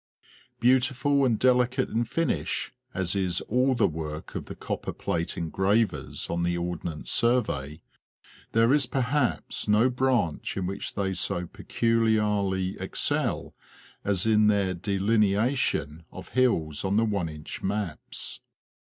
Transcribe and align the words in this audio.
Beautiful 0.59 1.25
and 1.25 1.37
delicate 1.37 1.89
in 1.91 2.05
finish 2.05 2.73
as 2.91 3.15
is 3.15 3.39
all 3.41 3.75
the 3.75 3.87
work 3.87 4.33
of 4.33 4.45
the 4.45 4.55
copper 4.55 4.93
plate 4.93 5.37
engravers 5.37 6.27
on 6.27 6.41
the 6.41 6.57
Ordnance 6.57 7.11
Survey, 7.11 7.81
there 8.53 8.73
is 8.73 8.87
perhaps 8.87 9.67
no 9.67 9.91
branch 9.91 10.57
in 10.57 10.65
which 10.65 10.95
they 10.95 11.13
so 11.13 11.45
peculiarly 11.45 12.75
excel 12.79 13.53
as 14.03 14.25
in 14.25 14.47
their 14.47 14.73
delineation 14.73 16.03
of 16.11 16.29
hills 16.29 16.83
on 16.83 16.97
the 16.97 17.05
one 17.05 17.29
inch 17.29 17.61
maps. 17.61 18.39